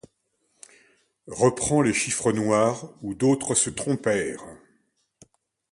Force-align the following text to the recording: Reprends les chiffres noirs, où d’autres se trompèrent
Reprends 1.27 1.83
les 1.83 1.93
chiffres 1.93 2.31
noirs, 2.31 2.89
où 3.03 3.13
d’autres 3.13 3.53
se 3.53 3.69
trompèrent 3.69 4.43